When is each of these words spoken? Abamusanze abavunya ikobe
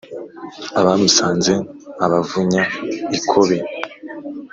Abamusanze 0.79 1.53
abavunya 2.05 2.61
ikobe 3.17 3.57